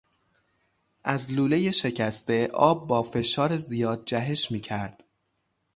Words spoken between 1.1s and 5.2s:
لولهی شکسته آب با فشار زیاد جهش میکرد.